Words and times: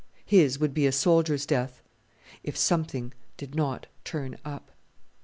His 0.25 0.57
would 0.57 0.73
be 0.73 0.87
a 0.87 0.91
soldier's 0.91 1.45
death, 1.45 1.83
if 2.43 2.57
"something 2.57 3.13
did 3.37 3.53
not 3.53 3.85
turn 4.03 4.35
up." 4.43 4.71